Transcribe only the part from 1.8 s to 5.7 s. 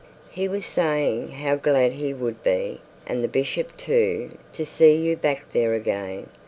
he would be, and the bishop too, to see you back